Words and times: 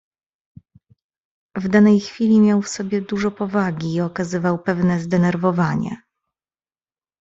"W 1.55 1.69
danej 1.69 1.99
chwili 1.99 2.39
miał 2.39 2.61
w 2.61 2.69
sobie 2.69 3.01
dużo 3.01 3.31
powagi 3.31 3.93
i 3.93 4.01
okazywał 4.01 4.59
pewne 4.59 4.99
zdenerwowanie." 4.99 5.97